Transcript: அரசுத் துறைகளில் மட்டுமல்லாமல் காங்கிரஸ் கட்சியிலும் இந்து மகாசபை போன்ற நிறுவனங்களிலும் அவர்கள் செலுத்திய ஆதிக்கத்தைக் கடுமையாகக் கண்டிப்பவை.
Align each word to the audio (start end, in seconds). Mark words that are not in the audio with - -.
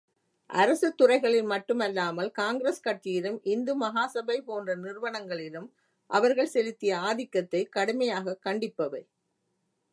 அரசுத் 0.45 0.97
துறைகளில் 0.97 1.43
மட்டுமல்லாமல் 1.43 2.31
காங்கிரஸ் 2.31 2.81
கட்சியிலும் 2.87 3.39
இந்து 3.43 3.79
மகாசபை 3.79 4.41
போன்ற 4.41 4.75
நிறுவனங்களிலும் 4.77 5.69
அவர்கள் 6.07 6.47
செலுத்திய 6.47 6.97
ஆதிக்கத்தைக் 6.97 7.69
கடுமையாகக் 7.75 8.45
கண்டிப்பவை. 8.45 9.07